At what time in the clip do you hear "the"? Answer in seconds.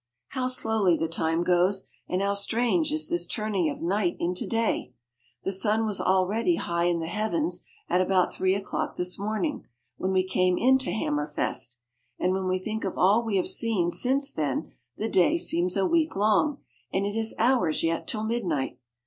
0.97-1.07, 5.43-5.51, 6.99-7.05, 14.97-15.07